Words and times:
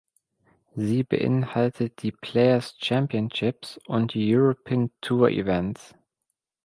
Sie 0.73 1.03
beinhaltet 1.03 2.01
die 2.01 2.11
Players 2.11 2.73
Championships 2.79 3.79
und 3.85 4.15
die 4.15 4.35
European 4.35 4.89
Tour 4.99 5.29
Events. 5.29 5.93